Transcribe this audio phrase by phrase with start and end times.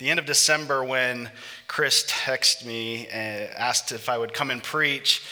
[0.00, 1.30] the end of December, when
[1.68, 5.22] Chris texted me and asked if I would come and preach,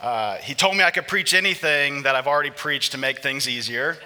[0.00, 3.48] uh, he told me I could preach anything that I've already preached to make things
[3.48, 3.98] easier.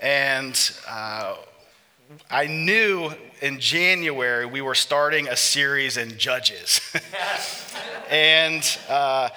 [0.00, 0.56] And
[0.88, 1.34] uh,
[2.30, 3.10] I knew
[3.42, 6.80] in January we were starting a series in Judges.
[8.10, 9.30] and uh,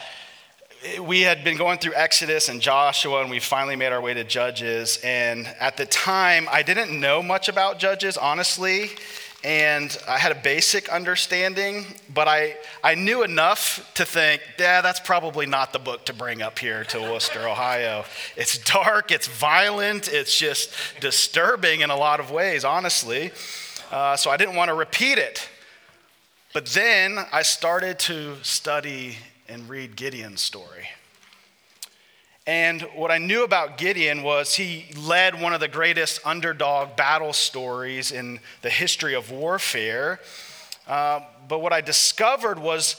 [1.01, 4.23] we had been going through Exodus and Joshua, and we finally made our way to
[4.23, 4.99] Judges.
[5.03, 8.91] And at the time, I didn't know much about Judges, honestly.
[9.43, 14.99] And I had a basic understanding, but I, I knew enough to think, yeah, that's
[14.99, 18.05] probably not the book to bring up here to Wooster, Ohio.
[18.37, 23.31] It's dark, it's violent, it's just disturbing in a lot of ways, honestly.
[23.91, 25.49] Uh, so I didn't want to repeat it.
[26.53, 30.87] But then I started to study and read Gideon's story.
[32.47, 37.33] And what I knew about Gideon was he led one of the greatest underdog battle
[37.33, 40.19] stories in the history of warfare.
[40.87, 42.95] Uh, but what I discovered was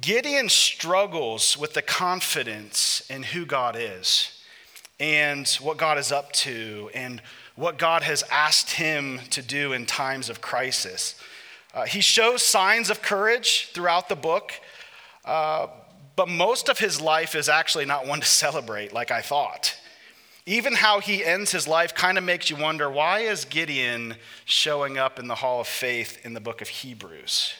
[0.00, 4.40] Gideon struggles with the confidence in who God is
[4.98, 7.22] and what God is up to and
[7.54, 11.14] what God has asked him to do in times of crisis.
[11.72, 14.52] Uh, he shows signs of courage throughout the book,
[15.24, 15.68] uh,
[16.20, 19.74] but most of his life is actually not one to celebrate like I thought.
[20.44, 24.98] Even how he ends his life kind of makes you wonder why is Gideon showing
[24.98, 27.54] up in the hall of faith in the book of Hebrews?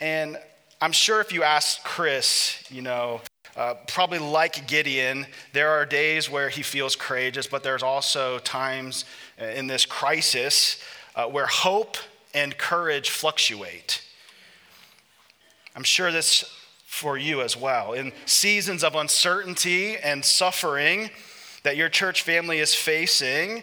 [0.00, 0.38] And
[0.80, 3.20] I'm sure if you ask Chris, you know,
[3.54, 9.04] uh, probably like Gideon, there are days where he feels courageous, but there's also times
[9.38, 10.82] uh, in this crisis
[11.14, 11.98] uh, where hope
[12.32, 14.00] and courage fluctuate.
[15.76, 16.56] I'm sure this
[16.90, 17.92] for you as well.
[17.92, 21.08] In seasons of uncertainty and suffering
[21.62, 23.62] that your church family is facing,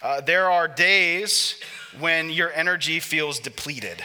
[0.00, 1.56] uh, there are days
[1.98, 4.04] when your energy feels depleted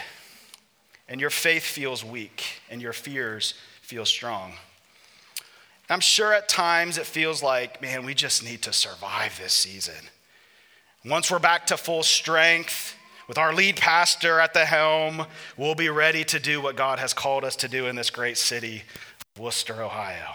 [1.08, 4.54] and your faith feels weak and your fears feel strong.
[5.88, 10.10] I'm sure at times it feels like, man, we just need to survive this season.
[11.04, 12.95] Once we're back to full strength,
[13.28, 15.26] with our lead pastor at the helm,
[15.56, 18.38] we'll be ready to do what God has called us to do in this great
[18.38, 18.82] city
[19.38, 20.32] Wooster, Ohio.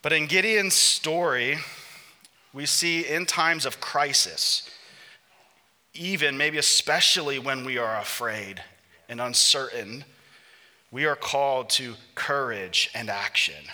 [0.00, 1.58] But in Gideon's story,
[2.52, 4.68] we see in times of crisis,
[5.94, 8.62] even maybe especially when we are afraid
[9.08, 10.04] and uncertain,
[10.90, 13.64] we are called to courage and action.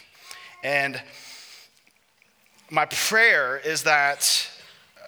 [0.63, 1.01] And
[2.71, 4.51] my prayer is that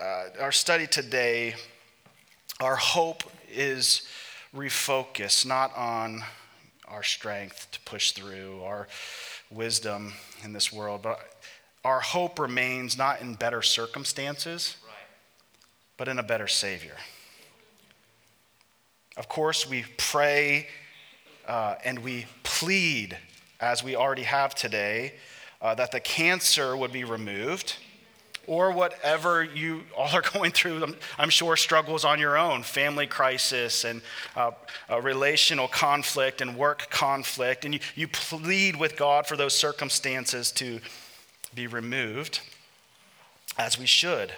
[0.00, 1.54] uh, our study today
[2.60, 4.06] our hope is
[4.54, 6.22] refocused, not on
[6.86, 8.88] our strength to push through, our
[9.50, 10.12] wisdom
[10.44, 11.18] in this world, but
[11.84, 14.76] our hope remains not in better circumstances,
[15.96, 16.96] but in a better Savior.
[19.16, 20.68] Of course, we pray
[21.46, 23.16] uh, and we plead,
[23.60, 25.14] as we already have today,
[25.62, 27.76] uh, that the cancer would be removed
[28.50, 33.06] or whatever you all are going through, I'm, I'm sure struggles on your own family
[33.06, 34.02] crisis and
[34.34, 34.50] uh,
[35.00, 37.64] relational conflict and work conflict.
[37.64, 40.80] And you, you plead with God for those circumstances to
[41.54, 42.40] be removed,
[43.56, 44.32] as we should.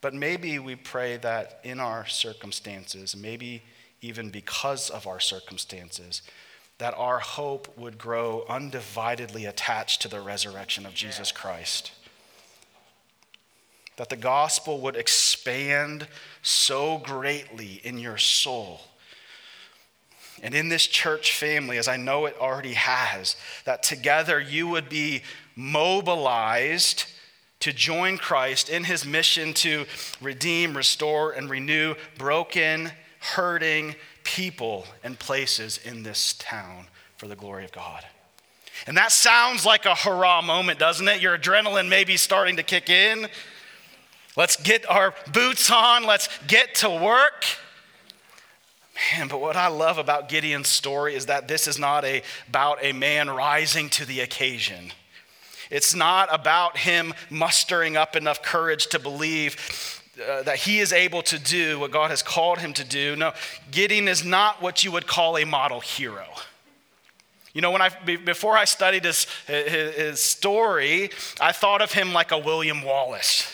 [0.00, 3.62] But maybe we pray that in our circumstances, maybe
[4.00, 6.22] even because of our circumstances,
[6.78, 11.92] that our hope would grow undividedly attached to the resurrection of Jesus Christ.
[13.96, 16.06] That the gospel would expand
[16.42, 18.80] so greatly in your soul
[20.42, 24.88] and in this church family, as I know it already has, that together you would
[24.88, 25.22] be
[25.54, 27.06] mobilized
[27.60, 29.86] to join Christ in his mission to
[30.20, 37.64] redeem, restore, and renew broken, hurting, people and places in this town for the glory
[37.64, 38.04] of God.
[38.86, 41.22] And that sounds like a hurrah moment, doesn't it?
[41.22, 43.28] Your adrenaline may be starting to kick in.
[44.36, 47.44] Let's get our boots on, let's get to work.
[49.12, 52.78] Man, but what I love about Gideon's story is that this is not a, about
[52.82, 54.92] a man rising to the occasion.
[55.70, 61.22] It's not about him mustering up enough courage to believe uh, that he is able
[61.22, 63.16] to do what God has called him to do.
[63.16, 63.32] No,
[63.70, 66.26] Gideon is not what you would call a model hero.
[67.52, 67.88] You know, when I
[68.24, 71.10] before I studied his, his, his story,
[71.40, 73.52] I thought of him like a William Wallace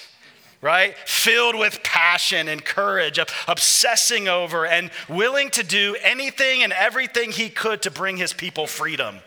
[0.62, 0.96] right?
[1.06, 3.18] Filled with passion and courage,
[3.48, 8.66] obsessing over and willing to do anything and everything he could to bring his people
[8.66, 9.18] freedom.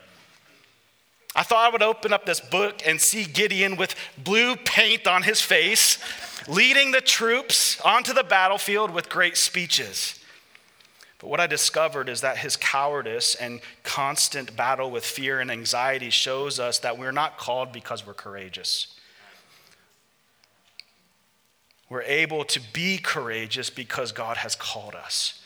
[1.35, 5.23] I thought I would open up this book and see Gideon with blue paint on
[5.23, 5.99] his face,
[6.47, 10.19] leading the troops onto the battlefield with great speeches.
[11.19, 16.09] But what I discovered is that his cowardice and constant battle with fear and anxiety
[16.09, 18.97] shows us that we're not called because we're courageous.
[21.89, 25.41] We're able to be courageous because God has called us.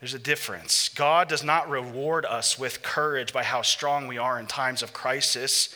[0.00, 0.88] There's a difference.
[0.90, 4.92] God does not reward us with courage by how strong we are in times of
[4.92, 5.74] crisis.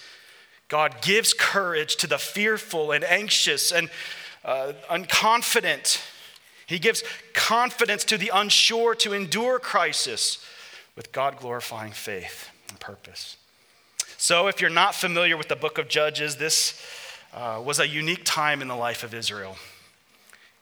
[0.68, 3.90] God gives courage to the fearful and anxious and
[4.44, 6.00] uh, unconfident.
[6.66, 7.02] He gives
[7.34, 10.44] confidence to the unsure to endure crisis
[10.94, 13.36] with God glorifying faith and purpose.
[14.16, 16.80] So, if you're not familiar with the book of Judges, this
[17.34, 19.56] uh, was a unique time in the life of Israel.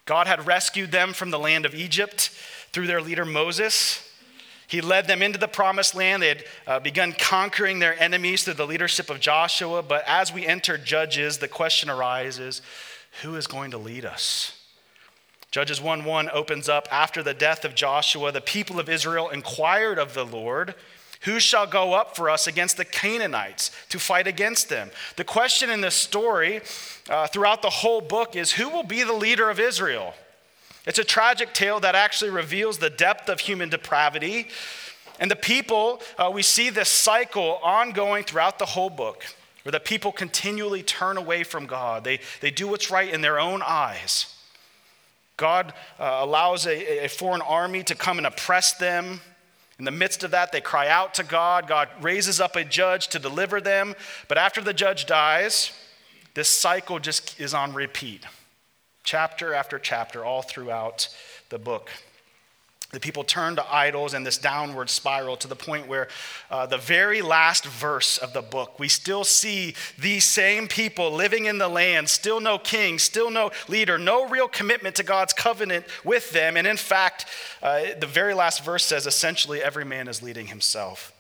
[0.07, 2.31] God had rescued them from the land of Egypt
[2.73, 4.07] through their leader Moses.
[4.67, 6.23] He led them into the promised land.
[6.23, 9.83] They had uh, begun conquering their enemies through the leadership of Joshua.
[9.83, 12.63] But as we enter Judges, the question arises
[13.23, 14.57] who is going to lead us?
[15.51, 19.99] Judges 1 1 opens up after the death of Joshua, the people of Israel inquired
[19.99, 20.75] of the Lord.
[21.23, 24.91] Who shall go up for us against the Canaanites to fight against them?
[25.17, 26.63] The question in this story
[27.11, 30.15] uh, throughout the whole book is who will be the leader of Israel?
[30.91, 34.49] It's a tragic tale that actually reveals the depth of human depravity.
[35.21, 39.25] And the people, uh, we see this cycle ongoing throughout the whole book,
[39.63, 42.03] where the people continually turn away from God.
[42.03, 44.35] They, they do what's right in their own eyes.
[45.37, 49.21] God uh, allows a, a foreign army to come and oppress them.
[49.79, 51.69] In the midst of that, they cry out to God.
[51.69, 53.95] God raises up a judge to deliver them.
[54.27, 55.71] But after the judge dies,
[56.35, 58.27] this cycle just is on repeat
[59.05, 61.09] chapter after chapter, all throughout
[61.49, 61.91] the book.
[62.93, 66.09] The people turn to idols and this downward spiral to the point where
[66.51, 71.45] uh, the very last verse of the book, we still see these same people living
[71.45, 75.85] in the land, still no king, still no leader, no real commitment to God's covenant
[76.05, 76.57] with them.
[76.57, 77.27] And in fact,
[77.63, 81.13] uh, the very last verse says essentially every man is leading himself.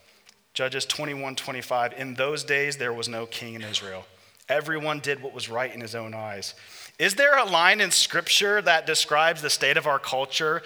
[0.55, 1.93] Judges 21 25.
[1.97, 4.05] In those days, there was no king in Israel.
[4.49, 6.55] Everyone did what was right in his own eyes.
[7.00, 10.62] Is there a line in Scripture that describes the state of our culture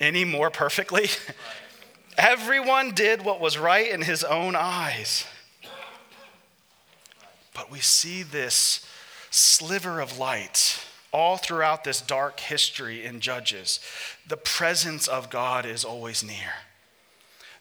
[0.00, 1.08] any more perfectly?
[2.18, 5.24] Everyone did what was right in his own eyes.
[7.54, 8.84] But we see this
[9.30, 13.78] sliver of light all throughout this dark history in Judges.
[14.26, 16.54] The presence of God is always near.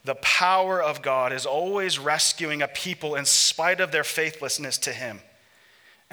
[0.04, 4.94] The power of God is always rescuing a people in spite of their faithlessness to
[4.94, 5.20] Him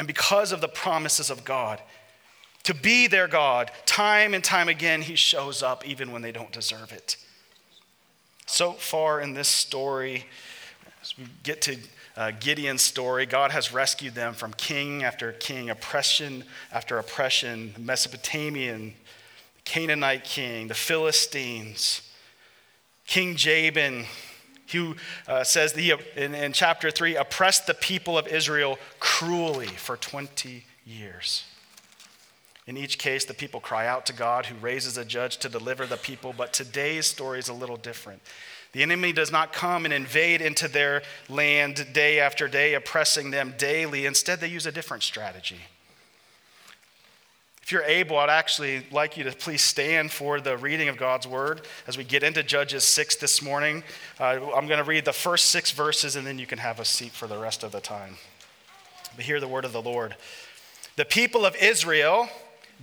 [0.00, 1.78] and because of the promises of God.
[2.62, 6.50] To be their God, time and time again, He shows up even when they don't
[6.50, 7.18] deserve it.
[8.46, 10.24] So far in this story,
[11.02, 11.76] as we get to
[12.16, 17.80] uh, Gideon's story, God has rescued them from king after king, oppression after oppression, the
[17.80, 18.94] Mesopotamian,
[19.66, 22.00] Canaanite king, the Philistines,
[23.06, 24.06] King Jabin,
[24.72, 24.96] who
[25.28, 30.64] uh, says he, in, in chapter 3 oppressed the people of Israel cruelly for 20
[30.86, 31.44] years.
[32.66, 35.86] In each case, the people cry out to God, who raises a judge to deliver
[35.86, 36.32] the people.
[36.36, 38.22] But today's story is a little different.
[38.72, 43.54] The enemy does not come and invade into their land day after day, oppressing them
[43.58, 44.06] daily.
[44.06, 45.58] Instead, they use a different strategy.
[47.70, 51.24] If you're able, I'd actually like you to please stand for the reading of God's
[51.24, 53.84] word as we get into Judges 6 this morning.
[54.18, 56.84] Uh, I'm going to read the first six verses and then you can have a
[56.84, 58.16] seat for the rest of the time.
[59.14, 60.16] But hear the word of the Lord.
[60.96, 62.28] The people of Israel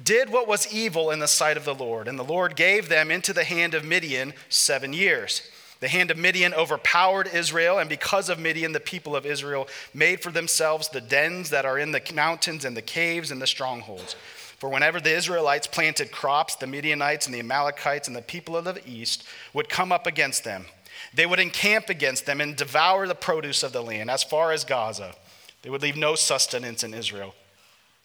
[0.01, 3.11] did what was evil in the sight of the Lord, and the Lord gave them
[3.11, 5.41] into the hand of Midian seven years.
[5.81, 10.21] The hand of Midian overpowered Israel, and because of Midian, the people of Israel made
[10.21, 14.15] for themselves the dens that are in the mountains and the caves and the strongholds.
[14.57, 18.65] For whenever the Israelites planted crops, the Midianites and the Amalekites and the people of
[18.65, 19.23] the east
[19.53, 20.65] would come up against them.
[21.13, 24.63] They would encamp against them and devour the produce of the land as far as
[24.63, 25.13] Gaza.
[25.61, 27.35] They would leave no sustenance in Israel,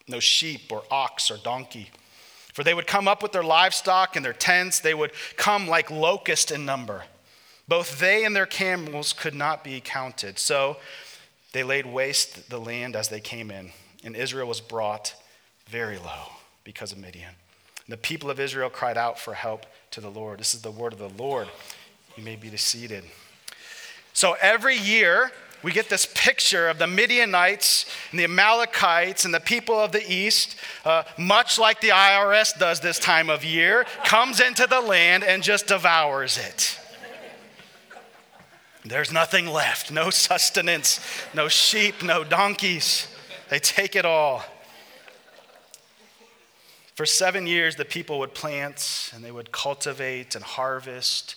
[0.06, 1.90] no sheep or ox or donkey.
[2.52, 4.78] For they would come up with their livestock and their tents.
[4.78, 7.04] They would come like locusts in number.
[7.66, 10.38] Both they and their camels could not be counted.
[10.38, 10.76] So
[11.52, 13.72] they laid waste the land as they came in,
[14.04, 15.14] and Israel was brought
[15.66, 17.34] very low because of Midian.
[17.86, 20.40] And the people of Israel cried out for help to the Lord.
[20.40, 21.48] This is the word of the Lord.
[22.16, 23.04] You may be seated.
[24.12, 29.40] So every year, we get this picture of the Midianites and the Amalekites and the
[29.40, 34.40] people of the east, uh, much like the IRS does this time of year, comes
[34.40, 36.78] into the land and just devours it.
[38.84, 40.98] There's nothing left no sustenance,
[41.34, 43.06] no sheep, no donkeys.
[43.48, 44.44] They take it all.
[47.02, 51.34] For seven years, the people would plant and they would cultivate and harvest.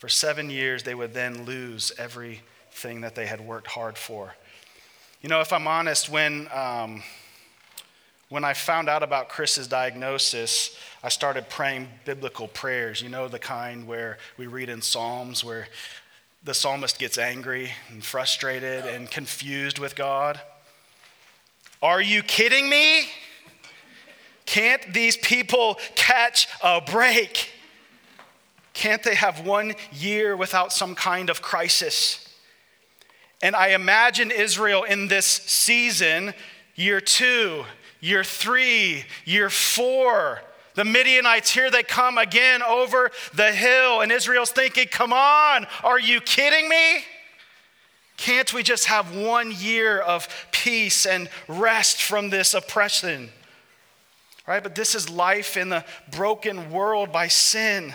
[0.00, 4.34] For seven years, they would then lose everything that they had worked hard for.
[5.22, 7.04] You know, if I'm honest, when, um,
[8.28, 13.00] when I found out about Chris's diagnosis, I started praying biblical prayers.
[13.00, 15.68] You know, the kind where we read in Psalms where
[16.42, 20.40] the psalmist gets angry and frustrated and confused with God.
[21.80, 23.04] Are you kidding me?
[24.46, 27.50] Can't these people catch a break?
[28.74, 32.20] Can't they have one year without some kind of crisis?
[33.42, 36.34] And I imagine Israel in this season,
[36.74, 37.64] year two,
[38.00, 40.40] year three, year four.
[40.74, 46.00] The Midianites, here they come again over the hill, and Israel's thinking, Come on, are
[46.00, 47.04] you kidding me?
[48.16, 53.30] Can't we just have one year of peace and rest from this oppression?
[54.46, 54.62] Right?
[54.62, 57.94] But this is life in the broken world by sin.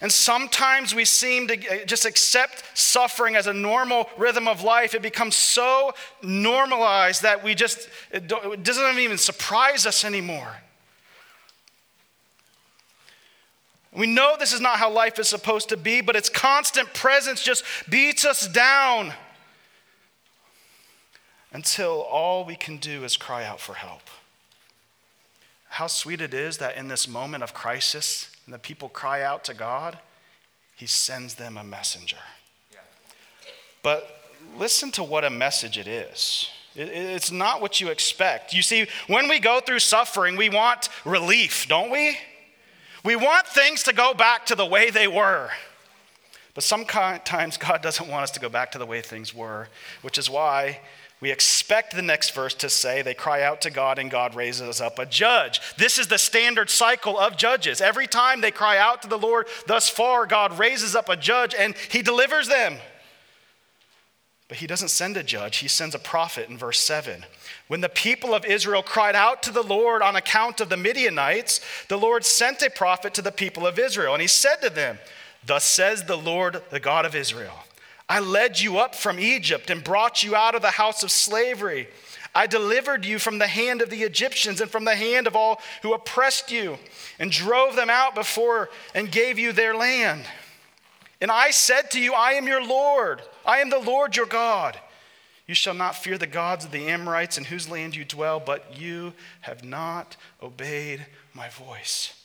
[0.00, 4.94] And sometimes we seem to just accept suffering as a normal rhythm of life.
[4.94, 10.56] It becomes so normalized that we just, it doesn't even surprise us anymore.
[13.92, 17.42] We know this is not how life is supposed to be, but its constant presence
[17.42, 19.12] just beats us down
[21.52, 24.02] until all we can do is cry out for help
[25.70, 29.44] how sweet it is that in this moment of crisis, and the people cry out
[29.44, 29.98] to God,
[30.76, 32.18] He sends them a messenger.
[32.72, 32.78] Yeah.
[33.82, 34.20] But
[34.58, 36.50] listen to what a message it is.
[36.74, 38.52] It's not what you expect.
[38.52, 42.18] You see, when we go through suffering, we want relief, don't we?
[43.04, 45.50] We want things to go back to the way they were.
[46.54, 49.68] But sometimes God doesn't want us to go back to the way things were,
[50.02, 50.80] which is why
[51.20, 54.80] we expect the next verse to say they cry out to God and God raises
[54.80, 55.60] up a judge.
[55.76, 57.82] This is the standard cycle of judges.
[57.82, 61.54] Every time they cry out to the Lord, thus far, God raises up a judge
[61.54, 62.78] and he delivers them.
[64.48, 67.24] But he doesn't send a judge, he sends a prophet in verse 7.
[67.68, 71.60] When the people of Israel cried out to the Lord on account of the Midianites,
[71.86, 74.98] the Lord sent a prophet to the people of Israel, and he said to them,
[75.44, 77.64] Thus says the Lord, the God of Israel.
[78.08, 81.88] I led you up from Egypt and brought you out of the house of slavery.
[82.34, 85.60] I delivered you from the hand of the Egyptians and from the hand of all
[85.82, 86.78] who oppressed you,
[87.18, 90.24] and drove them out before and gave you their land.
[91.20, 93.22] And I said to you, I am your Lord.
[93.44, 94.78] I am the Lord your God.
[95.46, 98.78] You shall not fear the gods of the Amorites in whose land you dwell, but
[98.78, 102.19] you have not obeyed my voice.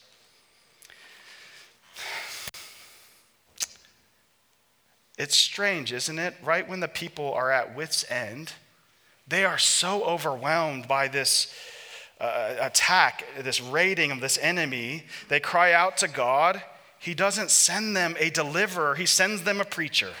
[5.18, 6.34] It's strange, isn't it?
[6.42, 8.52] Right when the people are at wits' end,
[9.26, 11.52] they are so overwhelmed by this
[12.20, 15.04] uh, attack, this raiding of this enemy.
[15.28, 16.62] They cry out to God.
[16.98, 20.12] He doesn't send them a deliverer, He sends them a preacher.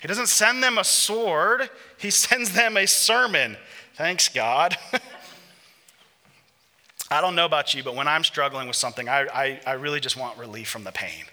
[0.00, 3.56] He doesn't send them a sword, He sends them a sermon.
[3.94, 4.76] Thanks, God.
[7.10, 10.00] I don't know about you, but when I'm struggling with something, I, I, I really
[10.00, 11.24] just want relief from the pain.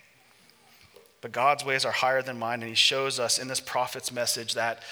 [1.21, 4.53] But God's ways are higher than mine, and He shows us in this prophet's message
[4.53, 4.83] that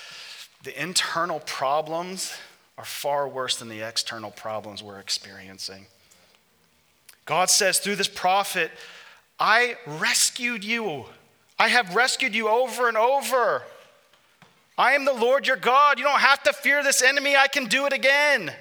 [0.63, 2.35] the internal problems
[2.77, 5.87] are far worse than the external problems we're experiencing.
[7.25, 8.71] God says through this prophet,
[9.39, 11.05] I rescued you.
[11.59, 13.63] I have rescued you over and over.
[14.77, 15.97] I am the Lord your God.
[15.97, 17.35] You don't have to fear this enemy.
[17.35, 18.53] I can do it again.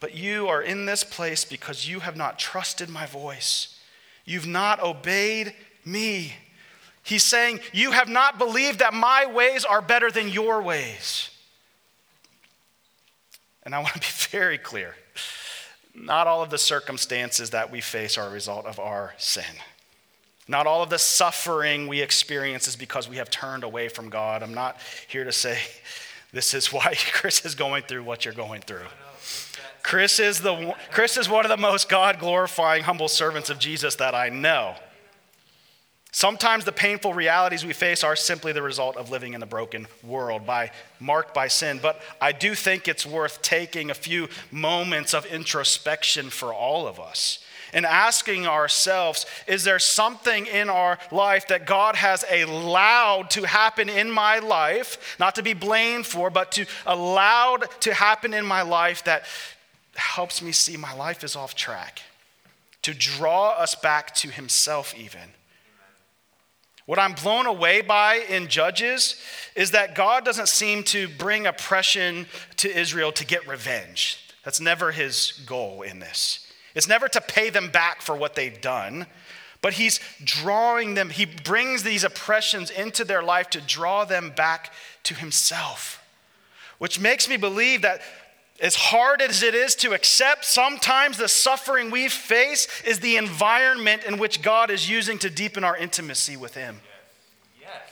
[0.00, 3.78] But you are in this place because you have not trusted my voice.
[4.24, 6.34] You've not obeyed me.
[7.06, 11.30] He's saying, You have not believed that my ways are better than your ways.
[13.62, 14.96] And I want to be very clear
[15.98, 19.44] not all of the circumstances that we face are a result of our sin.
[20.48, 24.42] Not all of the suffering we experience is because we have turned away from God.
[24.42, 24.76] I'm not
[25.08, 25.58] here to say
[26.32, 28.86] this is why Chris is going through what you're going through.
[29.82, 33.94] Chris is, the, Chris is one of the most God glorifying, humble servants of Jesus
[33.96, 34.74] that I know.
[36.16, 39.86] Sometimes the painful realities we face are simply the result of living in a broken
[40.02, 41.78] world, by, marked by sin.
[41.82, 46.98] But I do think it's worth taking a few moments of introspection for all of
[46.98, 47.40] us
[47.74, 53.90] and asking ourselves is there something in our life that God has allowed to happen
[53.90, 58.62] in my life, not to be blamed for, but to allowed to happen in my
[58.62, 59.26] life that
[59.96, 62.00] helps me see my life is off track,
[62.80, 65.34] to draw us back to Himself, even?
[66.86, 69.20] What I'm blown away by in Judges
[69.56, 72.26] is that God doesn't seem to bring oppression
[72.58, 74.18] to Israel to get revenge.
[74.44, 76.46] That's never his goal in this.
[76.76, 79.06] It's never to pay them back for what they've done,
[79.62, 84.72] but he's drawing them, he brings these oppressions into their life to draw them back
[85.04, 86.00] to himself,
[86.78, 88.02] which makes me believe that
[88.60, 94.04] as hard as it is to accept, sometimes the suffering we face is the environment
[94.04, 96.80] in which God is using to deepen our intimacy with Him.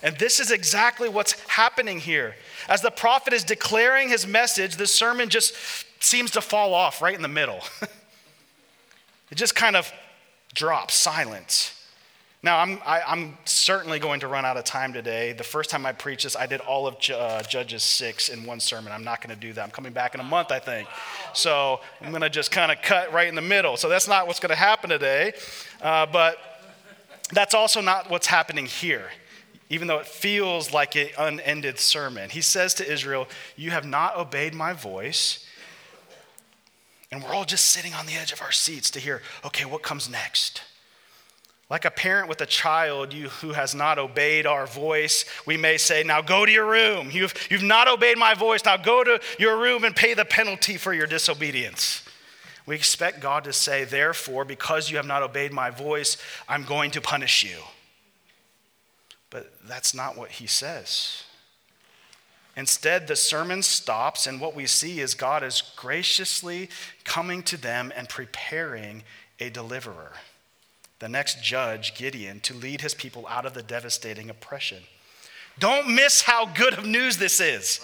[0.03, 2.35] And this is exactly what's happening here.
[2.69, 5.55] As the prophet is declaring his message, the sermon just
[6.01, 7.61] seems to fall off right in the middle.
[9.31, 9.91] it just kind of
[10.55, 11.74] drops, silence.
[12.45, 15.33] Now, I'm, I, am i am certainly going to run out of time today.
[15.33, 18.61] The first time I preached this, I did all of uh, Judges 6 in one
[18.61, 18.93] sermon.
[18.93, 19.65] I'm not going to do that.
[19.65, 20.87] I'm coming back in a month, I think.
[21.33, 23.79] So I'm going to just kind of cut right in the middle.
[23.79, 25.33] So that's not what's going to happen today.
[25.81, 26.37] Uh, but
[27.33, 29.09] that's also not what's happening here,
[29.71, 32.29] even though it feels like an unended sermon.
[32.29, 35.47] He says to Israel, You have not obeyed my voice.
[37.11, 39.83] And we're all just sitting on the edge of our seats to hear, okay, what
[39.83, 40.61] comes next?
[41.71, 45.79] Like a parent with a child you, who has not obeyed our voice, we may
[45.79, 47.11] say, Now go to your room.
[47.11, 48.65] You've, you've not obeyed my voice.
[48.65, 52.03] Now go to your room and pay the penalty for your disobedience.
[52.67, 56.19] We expect God to say, Therefore, because you have not obeyed my voice,
[56.49, 57.59] I'm going to punish you.
[59.31, 61.25] But that's not what he says.
[62.57, 66.69] Instead, the sermon stops, and what we see is God is graciously
[67.05, 69.03] coming to them and preparing
[69.41, 70.13] a deliverer
[70.99, 74.83] the next judge, Gideon, to lead his people out of the devastating oppression.
[75.59, 77.81] Don't miss how good of news this is.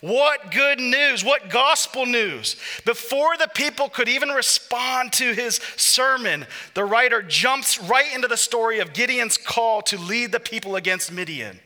[0.00, 2.56] What good news, what gospel news.
[2.84, 8.36] Before the people could even respond to his sermon, the writer jumps right into the
[8.36, 11.60] story of Gideon's call to lead the people against Midian.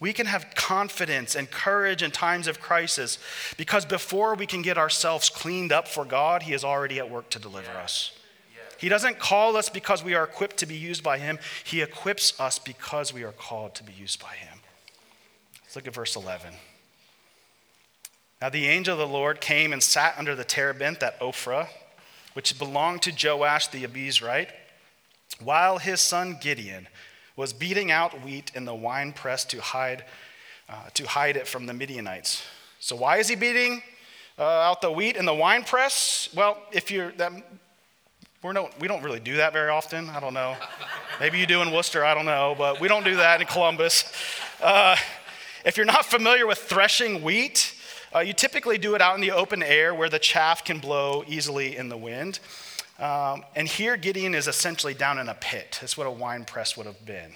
[0.00, 3.18] We can have confidence and courage in times of crisis
[3.58, 7.28] because before we can get ourselves cleaned up for God, he is already at work
[7.30, 8.12] to deliver us.
[8.80, 12.38] He doesn't call us because we are equipped to be used by Him, He equips
[12.40, 14.58] us because we are called to be used by Him.
[15.62, 16.54] Let's look at verse 11.
[18.40, 21.68] Now the angel of the Lord came and sat under the terebinth at Ophrah,
[22.32, 24.48] which belonged to Joash the Abiezrite,
[25.40, 26.88] while his son Gideon
[27.36, 30.04] was beating out wheat in the winepress to hide,
[30.70, 32.42] uh, to hide it from the Midianites.
[32.78, 33.82] So why is he beating
[34.38, 36.30] uh, out the wheat in the winepress?
[36.34, 37.32] Well, if you're that
[38.42, 40.08] we're no, we don't really do that very often.
[40.08, 40.56] I don't know.
[41.20, 44.10] Maybe you do in Wooster, I don't know, but we don't do that in Columbus.
[44.62, 44.96] Uh,
[45.62, 47.74] if you're not familiar with threshing wheat,
[48.14, 51.22] uh, you typically do it out in the open air where the chaff can blow
[51.28, 52.40] easily in the wind.
[52.98, 55.76] Um, and here, Gideon is essentially down in a pit.
[55.82, 57.32] That's what a wine press would have been.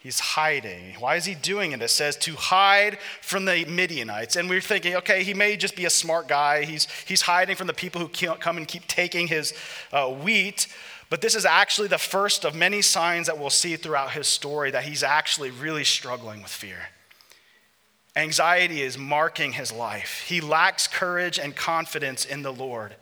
[0.00, 0.94] He's hiding.
[0.98, 1.82] Why is he doing it?
[1.82, 4.34] It says to hide from the Midianites.
[4.34, 6.64] And we're thinking, okay, he may just be a smart guy.
[6.64, 9.52] He's, he's hiding from the people who come and keep taking his
[9.92, 10.68] uh, wheat.
[11.10, 14.70] But this is actually the first of many signs that we'll see throughout his story
[14.70, 16.78] that he's actually really struggling with fear.
[18.16, 20.24] Anxiety is marking his life.
[20.26, 22.96] He lacks courage and confidence in the Lord.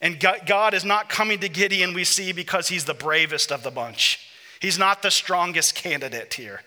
[0.00, 3.72] And God is not coming to Gideon, we see, because he's the bravest of the
[3.72, 4.29] bunch.
[4.60, 6.60] He's not the strongest candidate here.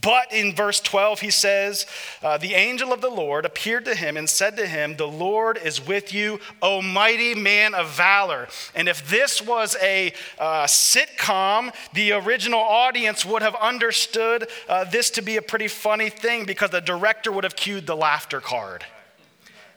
[0.00, 1.86] But in verse 12, he says,
[2.22, 5.58] uh, The angel of the Lord appeared to him and said to him, The Lord
[5.62, 8.48] is with you, O mighty man of valor.
[8.74, 15.10] And if this was a uh, sitcom, the original audience would have understood uh, this
[15.10, 18.86] to be a pretty funny thing because the director would have cued the laughter card.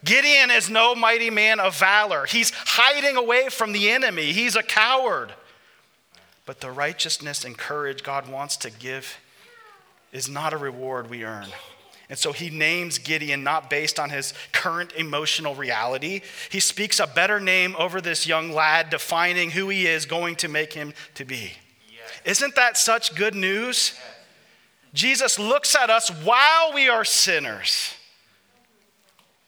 [0.05, 2.25] Gideon is no mighty man of valor.
[2.25, 5.33] He's hiding away from the enemy, he's a coward.
[6.45, 9.17] But the righteousness and courage God wants to give
[10.11, 11.47] is not a reward we earn.
[12.07, 16.21] And so he names Gideon not based on his current emotional reality.
[16.51, 20.47] He speaks a better name over this young lad, defining who he is going to
[20.47, 21.53] make him to be.
[21.91, 22.37] Yes.
[22.37, 23.93] Isn't that such good news?
[23.95, 24.11] Yes.
[24.93, 27.95] Jesus looks at us while we are sinners.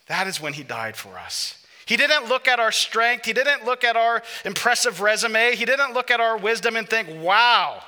[0.07, 1.57] That is when he died for us.
[1.88, 3.26] He didn't look at our strength.
[3.26, 5.56] He didn't look at our impressive resume.
[5.56, 7.82] He didn't look at our wisdom and think, wow,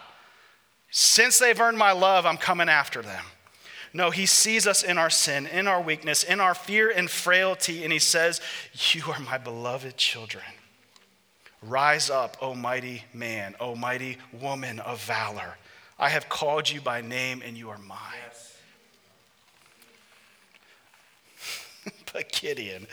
[0.89, 3.25] since they've earned my love, I'm coming after them.
[3.93, 7.83] No, he sees us in our sin, in our weakness, in our fear and frailty,
[7.83, 8.39] and he says,
[8.93, 10.45] You are my beloved children.
[11.61, 15.57] Rise up, O mighty man, O mighty woman of valor.
[15.97, 17.97] I have called you by name, and you are mine.
[18.27, 18.57] Yes.
[22.13, 22.87] but Gideon,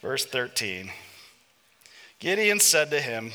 [0.00, 0.90] Verse 13
[2.18, 3.32] Gideon said to him,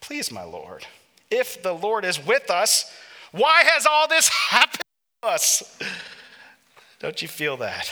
[0.00, 0.86] Please, my Lord,
[1.30, 2.90] if the Lord is with us,
[3.32, 4.82] Why has all this happened
[5.22, 5.78] to us?
[6.98, 7.90] Don't you feel that?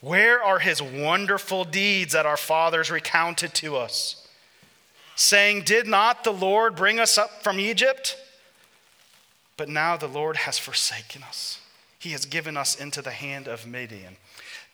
[0.00, 4.28] Where are his wonderful deeds that our fathers recounted to us?
[5.16, 8.16] Saying, Did not the Lord bring us up from Egypt?
[9.56, 11.60] But now the Lord has forsaken us.
[11.98, 14.16] He has given us into the hand of Midian.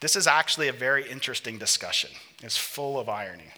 [0.00, 2.10] This is actually a very interesting discussion.
[2.42, 3.52] It's full of irony.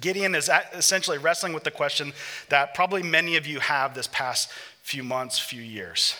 [0.00, 2.12] Gideon is essentially wrestling with the question
[2.48, 4.50] that probably many of you have this past
[4.82, 6.16] few months, few years.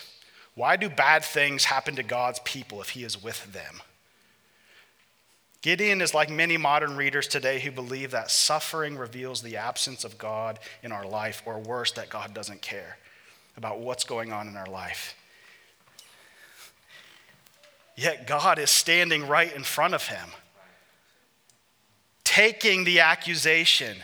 [0.55, 3.83] Why do bad things happen to God's people if he is with them?
[5.61, 10.18] Gideon is like many modern readers today who believe that suffering reveals the absence of
[10.18, 12.98] God in our life, or worse, that God doesn't care
[13.57, 15.14] about what's going on in our life.
[17.96, 20.28] Yet God is standing right in front of him,
[22.24, 23.96] taking the accusation,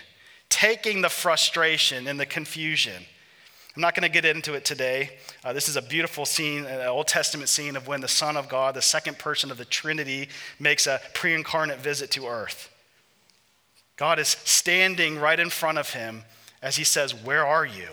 [0.48, 3.04] taking the frustration and the confusion
[3.76, 5.10] I'm not going to get into it today.
[5.44, 8.48] Uh, this is a beautiful scene, an Old Testament scene of when the Son of
[8.48, 12.68] God, the second person of the Trinity, makes a pre incarnate visit to earth.
[13.96, 16.24] God is standing right in front of him
[16.60, 17.88] as he says, Where are you?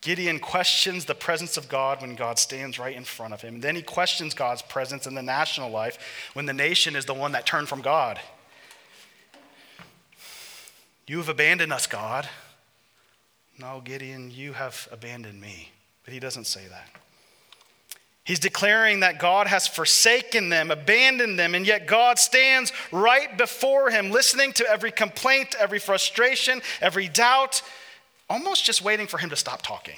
[0.00, 3.54] Gideon questions the presence of God when God stands right in front of him.
[3.54, 7.14] And then he questions God's presence in the national life when the nation is the
[7.14, 8.20] one that turned from God.
[11.06, 12.28] You have abandoned us, God.
[13.58, 15.70] No, Gideon, you have abandoned me.
[16.04, 16.88] But he doesn't say that.
[18.22, 23.90] He's declaring that God has forsaken them, abandoned them, and yet God stands right before
[23.90, 27.62] him, listening to every complaint, every frustration, every doubt,
[28.28, 29.96] almost just waiting for him to stop talking.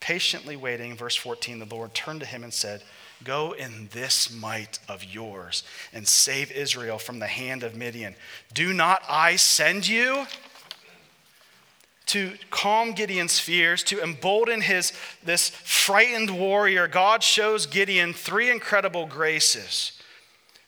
[0.00, 2.82] Patiently waiting, verse 14, the Lord turned to him and said,
[3.22, 8.14] Go in this might of yours and save Israel from the hand of Midian.
[8.52, 10.26] Do not I send you?
[12.06, 19.06] to calm Gideon's fears, to embolden his this frightened warrior, God shows Gideon three incredible
[19.06, 20.00] graces.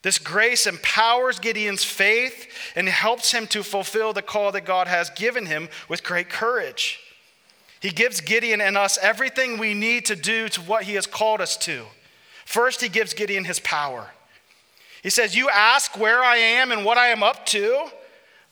[0.06, 5.10] This grace empowers Gideon's faith and helps him to fulfill the call that God has
[5.10, 7.00] given him with great courage.
[7.80, 11.40] He gives Gideon and us everything we need to do to what he has called
[11.40, 11.86] us to.
[12.44, 14.10] First, he gives Gideon his power.
[15.02, 17.86] He says, You ask where I am and what I am up to.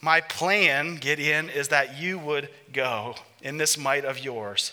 [0.00, 4.72] My plan, Gideon, is that you would go in this might of yours.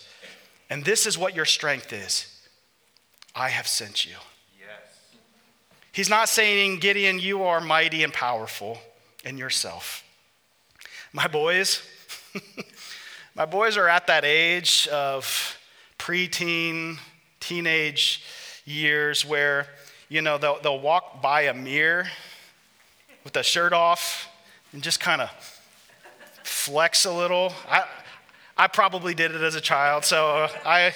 [0.67, 2.41] And this is what your strength is
[3.35, 4.15] I have sent you.
[5.91, 8.79] He's not saying, Gideon, you are mighty and powerful
[9.25, 10.03] in yourself.
[11.11, 11.81] My boys,
[13.35, 15.57] my boys are at that age of
[15.99, 16.97] preteen,
[17.41, 18.23] teenage
[18.63, 19.67] years where,
[20.07, 22.07] you know, they'll, they'll walk by a mirror
[23.25, 24.29] with the shirt off
[24.71, 25.29] and just kind of
[26.43, 27.51] flex a little.
[27.69, 27.83] I,
[28.55, 30.93] I probably did it as a child, so I,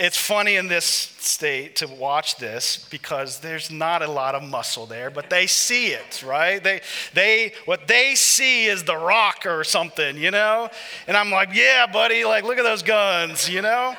[0.00, 4.86] it's funny in this state to watch this because there's not a lot of muscle
[4.86, 6.64] there, but they see it, right?
[6.64, 6.80] They,
[7.12, 10.70] they, what they see is the rock or something, you know?
[11.06, 13.94] And I'm like, yeah, buddy, like, look at those guns, you know?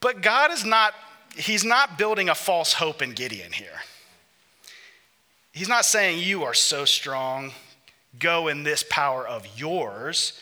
[0.00, 0.92] But God is not,
[1.34, 3.80] He's not building a false hope in Gideon here.
[5.54, 7.52] He's not saying you are so strong,
[8.18, 10.38] go in this power of yours.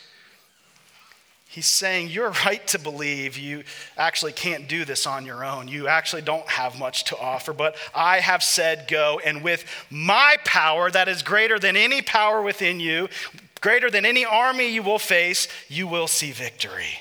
[1.50, 3.64] He's saying you're right to believe you
[3.96, 5.66] actually can't do this on your own.
[5.66, 10.36] You actually don't have much to offer, but I have said go, and with my
[10.44, 13.08] power that is greater than any power within you,
[13.60, 17.00] greater than any army you will face, you will see victory.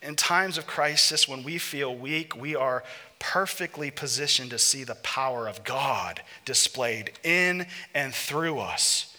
[0.00, 2.82] In times of crisis, when we feel weak, we are
[3.18, 9.13] perfectly positioned to see the power of God displayed in and through us.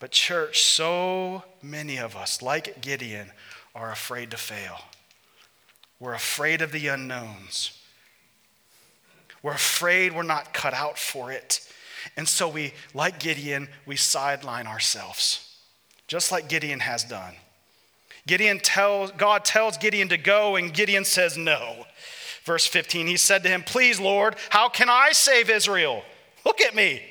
[0.00, 3.30] But, church, so many of us, like Gideon,
[3.74, 4.80] are afraid to fail.
[6.00, 7.78] We're afraid of the unknowns.
[9.42, 11.66] We're afraid we're not cut out for it.
[12.16, 15.58] And so we, like Gideon, we sideline ourselves,
[16.06, 17.34] just like Gideon has done.
[18.26, 21.84] Gideon tells, God tells Gideon to go, and Gideon says no.
[22.44, 26.02] Verse 15, he said to him, Please, Lord, how can I save Israel?
[26.44, 27.02] Look at me.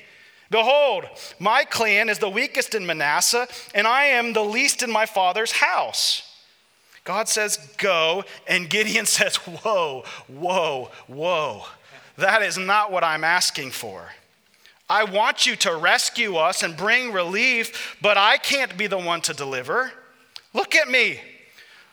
[0.50, 1.04] Behold,
[1.38, 5.52] my clan is the weakest in Manasseh, and I am the least in my father's
[5.52, 6.26] house.
[7.04, 11.64] God says, Go, and Gideon says, Whoa, whoa, whoa.
[12.16, 14.08] That is not what I'm asking for.
[14.88, 19.20] I want you to rescue us and bring relief, but I can't be the one
[19.22, 19.92] to deliver.
[20.52, 21.20] Look at me.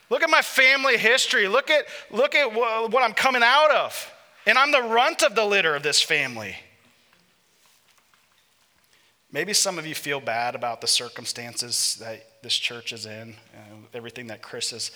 [0.10, 1.48] Look at my family history.
[1.48, 4.12] Look at, look at what I'm coming out of.
[4.48, 6.56] And I'm the runt of the litter of this family.
[9.30, 13.76] Maybe some of you feel bad about the circumstances that this church is in, uh,
[13.94, 14.92] everything that Chris is,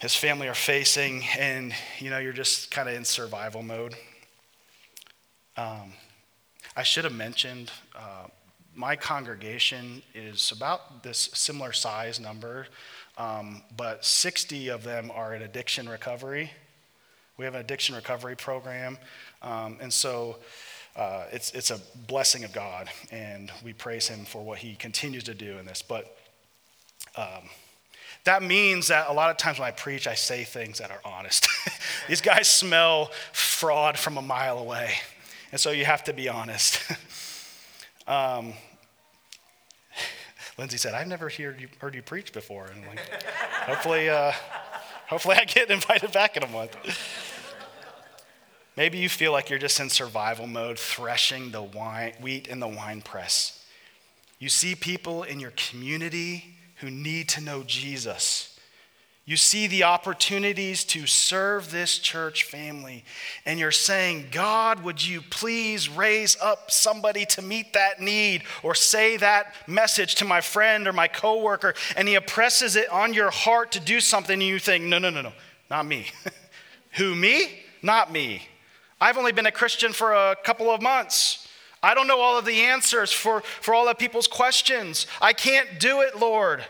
[0.00, 3.94] his family are facing, and you know you're just kind of in survival mode.
[5.56, 5.92] Um,
[6.76, 8.26] I should have mentioned uh,
[8.74, 12.66] my congregation is about this similar size number,
[13.18, 16.50] um, but 60 of them are in addiction recovery.
[17.36, 18.98] We have an addiction recovery program,
[19.42, 20.38] um, and so
[20.98, 25.22] uh, it's, it's a blessing of God, and we praise Him for what He continues
[25.24, 25.80] to do in this.
[25.80, 26.18] But
[27.16, 27.48] um,
[28.24, 31.00] that means that a lot of times when I preach, I say things that are
[31.04, 31.46] honest.
[32.08, 34.94] These guys smell fraud from a mile away,
[35.52, 36.80] and so you have to be honest.
[38.08, 38.54] um,
[40.58, 43.22] Lindsay said, "I've never heard you, heard you preach before," and like,
[43.68, 44.32] hopefully, uh,
[45.06, 46.76] hopefully, I get invited back in a month.
[48.78, 52.68] Maybe you feel like you're just in survival mode, threshing the wine, wheat in the
[52.68, 53.66] wine press.
[54.38, 58.56] You see people in your community who need to know Jesus.
[59.24, 63.04] You see the opportunities to serve this church family,
[63.44, 68.76] and you're saying, God, would you please raise up somebody to meet that need or
[68.76, 71.74] say that message to my friend or my coworker?
[71.96, 75.10] And he oppresses it on your heart to do something, and you think, no, no,
[75.10, 75.32] no, no,
[75.68, 76.06] not me.
[76.92, 77.64] Who, me?
[77.82, 78.46] Not me.
[79.00, 81.46] I've only been a Christian for a couple of months.
[81.82, 85.06] I don't know all of the answers for, for all of people's questions.
[85.20, 86.64] I can't do it, Lord.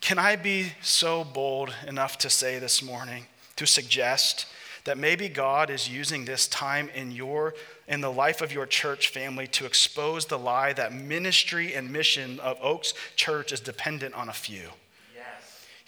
[0.00, 4.46] Can I be so bold enough to say this morning, to suggest
[4.84, 7.54] that maybe God is using this time in your
[7.86, 12.40] in the life of your church family to expose the lie that ministry and mission
[12.40, 14.70] of Oaks Church is dependent on a few?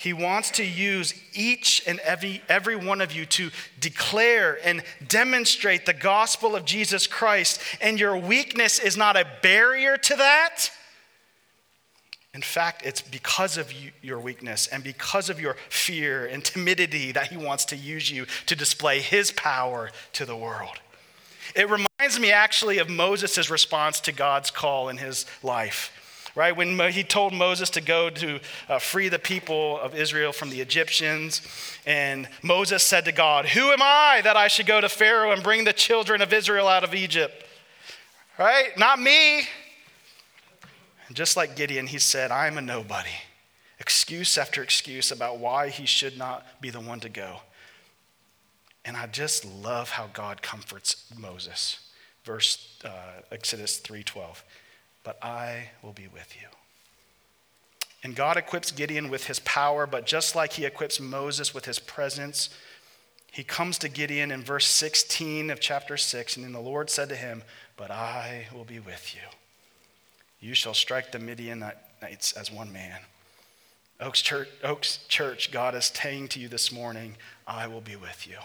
[0.05, 5.87] He wants to use each and every, every one of you to declare and demonstrate
[5.87, 7.59] the gospel of Jesus Christ.
[7.81, 10.69] And your weakness is not a barrier to that.
[12.35, 17.11] In fact, it's because of you, your weakness and because of your fear and timidity
[17.13, 20.81] that He wants to use you to display His power to the world.
[21.57, 26.04] It reminds me actually of Moses' response to God's call in his life
[26.35, 26.57] right?
[26.57, 30.61] When he told Moses to go to uh, free the people of Israel from the
[30.61, 31.43] Egyptians,
[31.87, 35.43] and Moses said to God, Who am I that I should go to Pharaoh and
[35.43, 37.45] bring the children of Israel out of Egypt?
[38.39, 38.77] Right?
[38.77, 39.45] Not me.
[41.07, 43.11] And just like Gideon, he said, I'm a nobody.
[43.79, 47.41] Excuse after excuse about why he should not be the one to go.
[48.85, 51.79] And I just love how God comforts Moses.
[52.25, 54.43] Verse uh, Exodus 3:12
[55.05, 56.49] but I will be with you.
[58.03, 61.79] And God equips Gideon with his power, but just like he equips Moses with his
[61.79, 62.51] presence,
[63.31, 67.09] he comes to Gideon in verse 16 of chapter 6, and then the Lord said
[67.09, 67.43] to him,
[67.77, 69.29] But I will be with you.
[70.41, 73.01] You shall strike the Midianites as one man.
[74.01, 78.27] Oaks Church, Oaks Church, God is saying to you this morning, I will be with
[78.29, 78.37] you.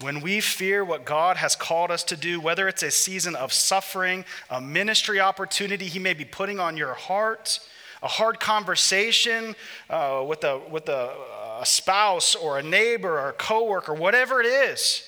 [0.00, 3.52] When we fear what God has called us to do, whether it's a season of
[3.52, 7.60] suffering, a ministry opportunity He may be putting on your heart,
[8.02, 9.54] a hard conversation
[9.90, 11.14] uh, with, a, with a,
[11.60, 15.02] a spouse or a neighbor or a coworker, whatever it is,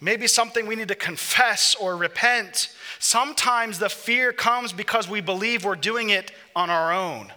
[0.00, 2.74] maybe something we need to confess or repent.
[2.98, 7.30] Sometimes the fear comes because we believe we're doing it on our own.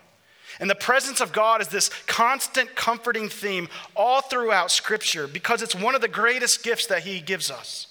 [0.59, 5.75] And the presence of God is this constant comforting theme all throughout Scripture because it's
[5.75, 7.87] one of the greatest gifts that He gives us.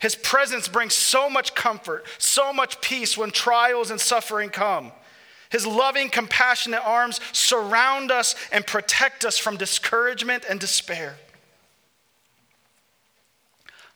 [0.00, 4.92] His presence brings so much comfort, so much peace when trials and suffering come.
[5.48, 11.14] His loving, compassionate arms surround us and protect us from discouragement and despair.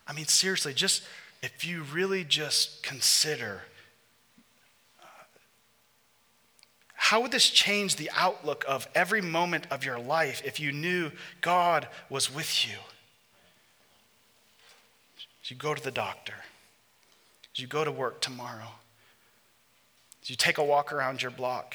[0.07, 1.03] I mean, seriously, just
[1.43, 3.63] if you really just consider
[7.09, 11.09] How would this change the outlook of every moment of your life if you knew
[11.41, 12.77] God was with you?
[15.41, 16.35] As you go to the doctor,
[17.51, 18.73] as you go to work tomorrow,
[20.21, 21.73] as you take a walk around your block,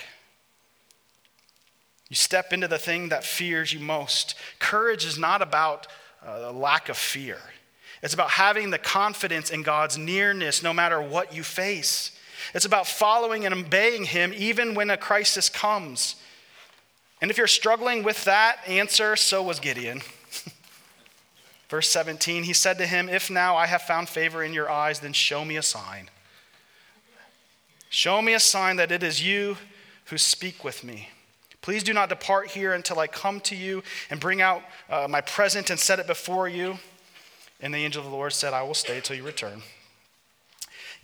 [2.08, 4.36] you step into the thing that fears you most.
[4.60, 5.88] Courage is not about
[6.24, 7.38] uh, a lack of fear.
[8.04, 12.12] It's about having the confidence in God's nearness no matter what you face.
[12.52, 16.16] It's about following and obeying Him even when a crisis comes.
[17.20, 20.02] And if you're struggling with that answer, so was Gideon.
[21.70, 25.00] Verse 17, he said to him, If now I have found favor in your eyes,
[25.00, 26.10] then show me a sign.
[27.88, 29.56] Show me a sign that it is you
[30.06, 31.08] who speak with me.
[31.62, 35.22] Please do not depart here until I come to you and bring out uh, my
[35.22, 36.78] present and set it before you.
[37.60, 39.62] And the angel of the Lord said, I will stay till you return.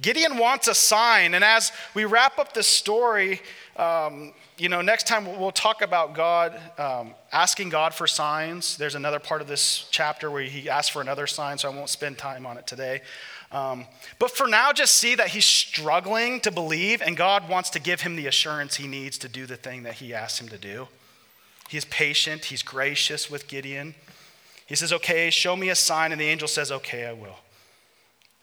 [0.01, 1.35] Gideon wants a sign.
[1.35, 3.41] And as we wrap up this story,
[3.77, 8.77] um, you know, next time we'll talk about God, um, asking God for signs.
[8.77, 11.89] There's another part of this chapter where he asks for another sign, so I won't
[11.89, 13.01] spend time on it today.
[13.53, 13.87] Um,
[14.19, 18.03] but for now, just see that he's struggling to believe, and God wants to give
[18.03, 20.87] him the assurance he needs to do the thing that he asks him to do.
[21.69, 23.95] He's patient, he's gracious with Gideon.
[24.67, 26.13] He says, Okay, show me a sign.
[26.13, 27.37] And the angel says, Okay, I will.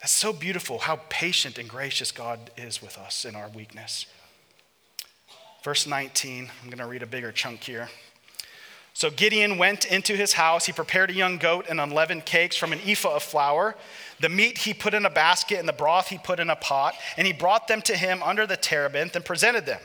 [0.00, 4.06] That's so beautiful how patient and gracious God is with us in our weakness.
[5.64, 7.88] Verse 19, I'm going to read a bigger chunk here.
[8.94, 10.66] So Gideon went into his house.
[10.66, 13.76] He prepared a young goat and unleavened cakes from an ephah of flour.
[14.20, 16.94] The meat he put in a basket, and the broth he put in a pot.
[17.16, 19.80] And he brought them to him under the terebinth and presented them.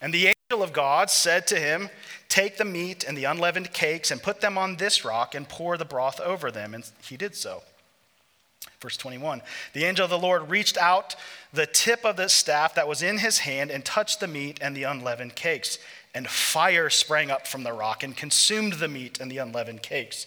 [0.00, 1.90] And the angel of God said to him,
[2.28, 5.76] Take the meat and the unleavened cakes and put them on this rock and pour
[5.76, 6.74] the broth over them.
[6.74, 7.62] And he did so.
[8.82, 9.40] Verse 21
[9.72, 11.14] The angel of the Lord reached out
[11.52, 14.76] the tip of the staff that was in his hand and touched the meat and
[14.76, 15.78] the unleavened cakes.
[16.14, 20.26] And fire sprang up from the rock and consumed the meat and the unleavened cakes.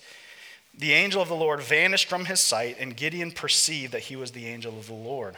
[0.76, 4.32] The angel of the Lord vanished from his sight, and Gideon perceived that he was
[4.32, 5.36] the angel of the Lord.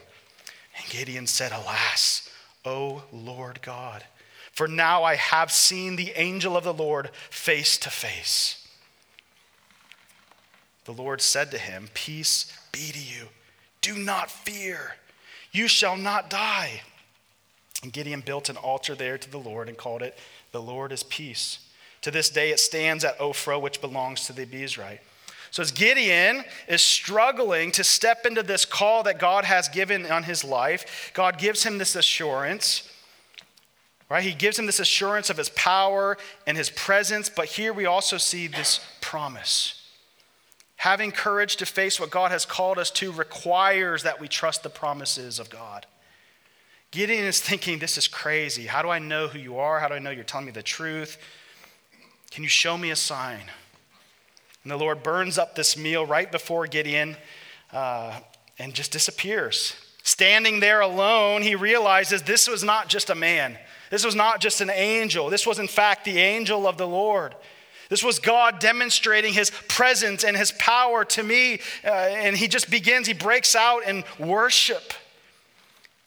[0.77, 2.29] And Gideon said, Alas,
[2.63, 4.05] O Lord God,
[4.51, 8.67] for now I have seen the angel of the Lord face to face.
[10.85, 13.27] The Lord said to him, Peace be to you.
[13.81, 14.95] Do not fear.
[15.51, 16.81] You shall not die.
[17.83, 20.17] And Gideon built an altar there to the Lord and called it,
[20.51, 21.59] The Lord is Peace.
[22.01, 24.99] To this day it stands at Ophrah, which belongs to the Abiezrite.
[25.51, 30.23] So as Gideon is struggling to step into this call that God has given on
[30.23, 32.91] his life, God gives him this assurance.
[34.09, 34.23] Right?
[34.23, 38.17] He gives him this assurance of his power and his presence, but here we also
[38.17, 39.76] see this promise.
[40.77, 44.69] Having courage to face what God has called us to requires that we trust the
[44.69, 45.85] promises of God.
[46.91, 48.67] Gideon is thinking, This is crazy.
[48.67, 49.79] How do I know who you are?
[49.79, 51.17] How do I know you're telling me the truth?
[52.31, 53.41] Can you show me a sign?
[54.63, 57.17] And the Lord burns up this meal right before Gideon
[57.71, 58.19] uh,
[58.59, 59.75] and just disappears.
[60.03, 63.57] Standing there alone, he realizes this was not just a man.
[63.89, 65.29] This was not just an angel.
[65.29, 67.35] This was, in fact, the angel of the Lord.
[67.89, 71.61] This was God demonstrating his presence and his power to me.
[71.83, 74.93] Uh, and he just begins, he breaks out in worship.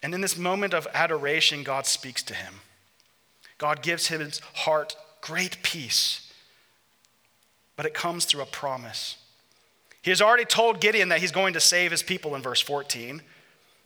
[0.03, 2.61] And in this moment of adoration, God speaks to him.
[3.59, 6.33] God gives his heart great peace,
[7.77, 9.19] but it comes through a promise.
[10.03, 13.21] He has already told Gideon that he's going to save his people in verse 14.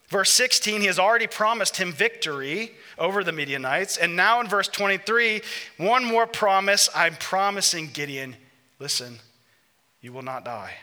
[0.09, 3.97] Verse 16, he has already promised him victory over the Midianites.
[3.97, 5.41] And now in verse 23,
[5.79, 8.37] one more promise I'm promising Gideon
[8.79, 9.19] listen,
[10.01, 10.75] you will not die.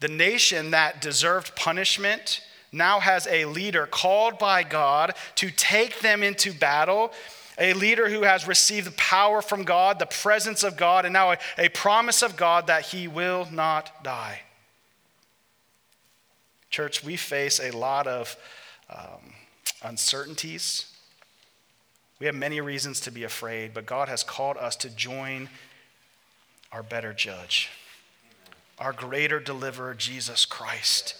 [0.00, 6.22] The nation that deserved punishment now has a leader called by God to take them
[6.22, 7.12] into battle,
[7.58, 11.32] a leader who has received the power from God, the presence of God, and now
[11.32, 14.42] a, a promise of God that he will not die.
[16.70, 18.36] Church, we face a lot of
[18.90, 19.32] um,
[19.82, 20.92] uncertainties.
[22.18, 25.48] We have many reasons to be afraid, but God has called us to join
[26.72, 27.70] our better judge,
[28.78, 31.14] our greater deliverer, Jesus Christ,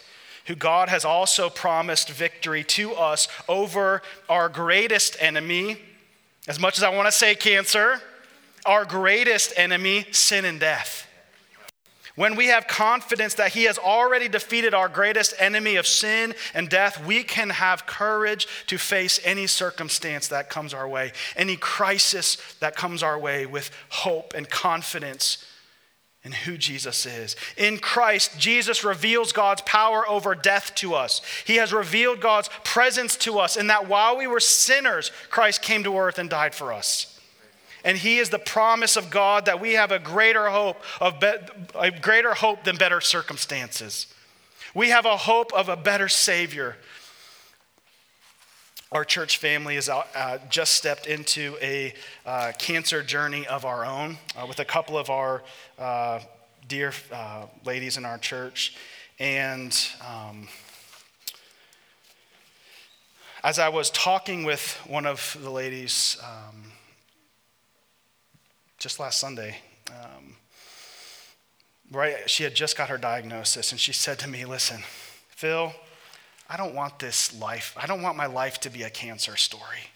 [0.46, 5.78] who God has also promised victory to us over our greatest enemy.
[6.46, 8.00] As much as I want to say cancer,
[8.66, 11.07] our greatest enemy, sin and death.
[12.18, 16.68] When we have confidence that He has already defeated our greatest enemy of sin and
[16.68, 22.36] death, we can have courage to face any circumstance that comes our way, any crisis
[22.58, 25.46] that comes our way with hope and confidence
[26.24, 27.36] in who Jesus is.
[27.56, 31.22] In Christ, Jesus reveals God's power over death to us.
[31.44, 35.84] He has revealed God's presence to us, in that while we were sinners, Christ came
[35.84, 37.07] to earth and died for us.
[37.88, 41.38] And he is the promise of God that we have a greater hope of be-
[41.74, 44.08] a greater hope than better circumstances.
[44.74, 46.76] We have a hope of a better savior.
[48.92, 51.94] Our church family has uh, just stepped into a
[52.26, 55.42] uh, cancer journey of our own uh, with a couple of our
[55.78, 56.20] uh,
[56.68, 58.76] dear uh, ladies in our church.
[59.18, 59.74] And
[60.06, 60.46] um,
[63.42, 66.67] as I was talking with one of the ladies, um,
[68.78, 69.56] just last Sunday.
[69.90, 70.36] Um,
[71.90, 74.82] right, she had just got her diagnosis, and she said to me, "Listen,
[75.30, 75.72] Phil,
[76.48, 77.76] I don't want this life.
[77.76, 79.90] I don't want my life to be a cancer story.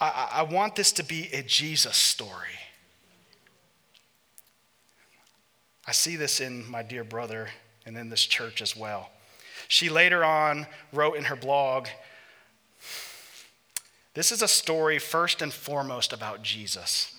[0.00, 2.58] I, I want this to be a Jesus story."
[5.88, 7.48] I see this in my dear brother
[7.86, 9.10] and in this church as well.
[9.68, 11.86] She later on wrote in her blog
[14.14, 17.15] This is a story first and foremost about Jesus.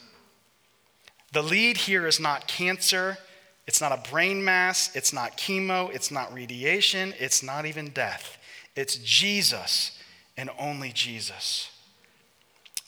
[1.33, 3.17] The lead here is not cancer,
[3.65, 8.37] it's not a brain mass, it's not chemo, it's not radiation, it's not even death.
[8.75, 9.99] It's Jesus
[10.37, 11.69] and only Jesus.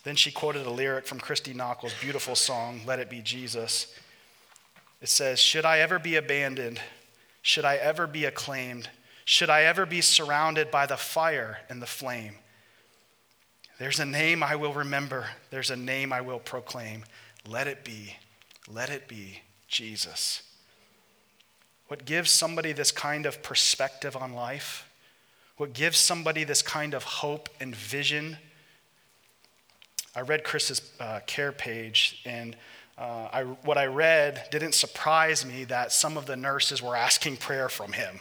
[0.03, 3.93] Then she quoted a lyric from Christy Nockels' beautiful song, Let It Be Jesus.
[5.01, 6.79] It says, Should I ever be abandoned?
[7.41, 8.89] Should I ever be acclaimed?
[9.25, 12.35] Should I ever be surrounded by the fire and the flame?
[13.77, 15.27] There's a name I will remember.
[15.51, 17.03] There's a name I will proclaim.
[17.47, 18.15] Let it be.
[18.71, 20.43] Let it be Jesus.
[21.87, 24.87] What gives somebody this kind of perspective on life?
[25.57, 28.37] What gives somebody this kind of hope and vision?
[30.15, 32.55] I read Chris's uh, care page, and
[32.97, 37.37] uh, I, what I read didn't surprise me that some of the nurses were asking
[37.37, 38.19] prayer from him.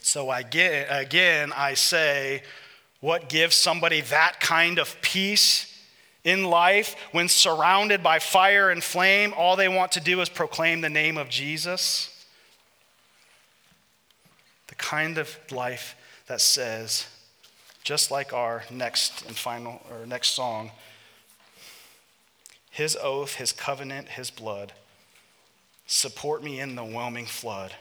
[0.00, 2.42] So I get, again, I say,
[3.00, 5.71] what gives somebody that kind of peace
[6.24, 9.34] in life when surrounded by fire and flame?
[9.36, 12.26] All they want to do is proclaim the name of Jesus.
[14.68, 15.96] The kind of life
[16.26, 17.06] that says,
[17.84, 20.70] just like our next and final or next song,
[22.70, 24.72] his oath, his covenant, his blood
[25.86, 27.74] support me in the whelming flood.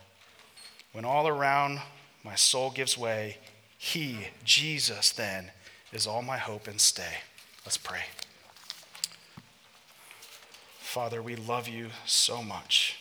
[0.92, 1.80] When all around
[2.24, 3.38] my soul gives way,
[3.78, 5.52] he, Jesus, then
[5.94, 7.20] is all my hope and stay.
[7.66, 8.02] Let's pray.
[10.92, 13.00] Father, we love you so much.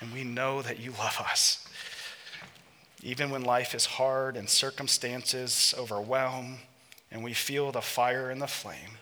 [0.00, 1.68] And we know that you love us.
[3.02, 6.56] Even when life is hard and circumstances overwhelm
[7.10, 8.96] and we feel the fire and the flame,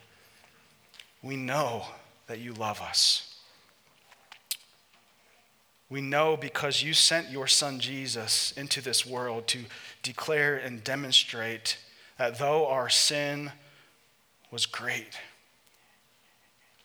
[1.23, 1.85] we know
[2.27, 3.30] that you love us.
[5.91, 9.65] We know because you sent your son Jesus into this world to
[10.03, 11.79] declare and demonstrate
[12.17, 13.51] that though our sin
[14.53, 15.19] was great,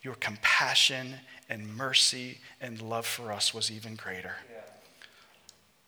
[0.01, 1.16] your compassion
[1.49, 4.36] and mercy and love for us was even greater.
[4.51, 4.62] Yeah.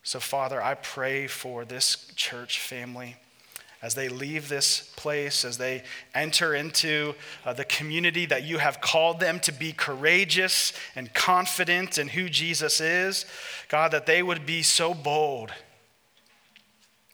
[0.03, 3.18] So, Father, I pray for this church family
[3.82, 5.84] as they leave this place, as they
[6.15, 7.13] enter into
[7.45, 12.28] uh, the community that you have called them to be courageous and confident in who
[12.28, 13.25] Jesus is,
[13.69, 15.51] God, that they would be so bold,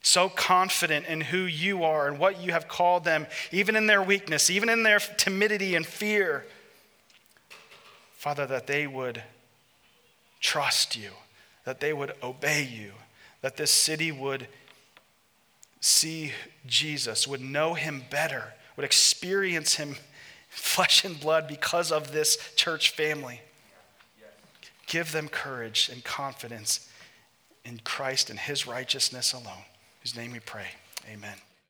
[0.01, 4.01] so confident in who you are and what you have called them, even in their
[4.01, 6.45] weakness, even in their timidity and fear.
[8.13, 9.21] Father, that they would
[10.39, 11.09] trust you,
[11.65, 12.93] that they would obey you,
[13.41, 14.47] that this city would
[15.83, 16.31] see
[16.65, 19.95] Jesus, would know him better, would experience him
[20.49, 23.41] flesh and blood because of this church family.
[24.87, 26.89] Give them courage and confidence
[27.65, 29.45] in Christ and his righteousness alone.
[29.45, 29.63] In
[30.01, 30.67] whose name we pray.
[31.11, 31.35] Amen.